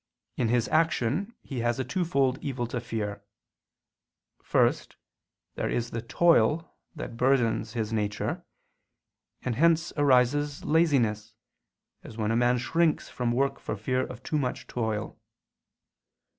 [0.35, 3.23] In his action he has a twofold evil to fear.
[4.41, 4.95] First,
[5.53, 8.43] there is the toil that burdens his nature:
[9.43, 11.35] and hence arises laziness,
[12.03, 15.19] as when a man shrinks from work for fear of too much toil.